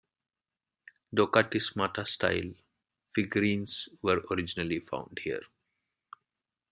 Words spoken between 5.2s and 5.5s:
here.